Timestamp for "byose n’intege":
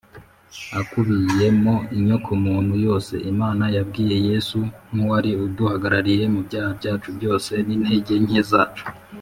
7.17-8.15